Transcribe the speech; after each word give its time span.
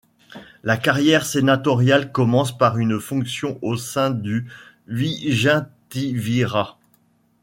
La 0.63 0.77
carrière 0.77 1.27
sénatoriale 1.27 2.11
commence 2.11 2.57
par 2.57 2.79
une 2.79 2.99
fonction 2.99 3.59
au 3.61 3.77
sein 3.77 4.09
du 4.09 4.47
vigintivirat. 4.87 6.79